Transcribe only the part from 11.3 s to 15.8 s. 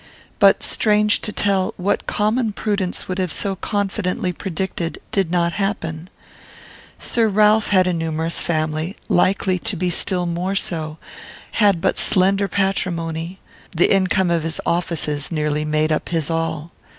had but slender patrimony; the income of his offices nearly